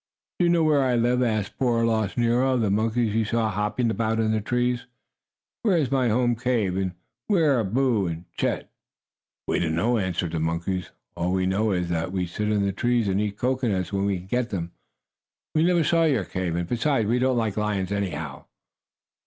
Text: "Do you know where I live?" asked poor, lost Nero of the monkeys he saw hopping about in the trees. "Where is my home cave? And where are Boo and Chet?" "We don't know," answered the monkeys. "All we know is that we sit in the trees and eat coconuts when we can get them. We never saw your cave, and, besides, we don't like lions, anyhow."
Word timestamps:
"Do 0.39 0.45
you 0.45 0.49
know 0.49 0.63
where 0.63 0.81
I 0.83 0.95
live?" 0.95 1.21
asked 1.21 1.59
poor, 1.59 1.85
lost 1.85 2.17
Nero 2.17 2.55
of 2.55 2.61
the 2.61 2.71
monkeys 2.71 3.13
he 3.13 3.23
saw 3.23 3.51
hopping 3.51 3.91
about 3.91 4.19
in 4.19 4.31
the 4.31 4.41
trees. 4.41 4.87
"Where 5.61 5.77
is 5.77 5.91
my 5.91 6.09
home 6.09 6.35
cave? 6.35 6.75
And 6.75 6.93
where 7.27 7.59
are 7.59 7.63
Boo 7.63 8.07
and 8.07 8.25
Chet?" 8.35 8.71
"We 9.45 9.59
don't 9.59 9.75
know," 9.75 9.99
answered 9.99 10.31
the 10.31 10.39
monkeys. 10.39 10.89
"All 11.15 11.33
we 11.33 11.45
know 11.45 11.71
is 11.71 11.89
that 11.89 12.11
we 12.11 12.25
sit 12.25 12.49
in 12.49 12.65
the 12.65 12.73
trees 12.73 13.07
and 13.07 13.21
eat 13.21 13.37
coconuts 13.37 13.93
when 13.93 14.05
we 14.05 14.17
can 14.17 14.25
get 14.25 14.49
them. 14.49 14.71
We 15.53 15.63
never 15.63 15.83
saw 15.83 16.05
your 16.05 16.25
cave, 16.25 16.55
and, 16.55 16.67
besides, 16.67 17.07
we 17.07 17.19
don't 17.19 17.37
like 17.37 17.55
lions, 17.55 17.91
anyhow." 17.91 18.45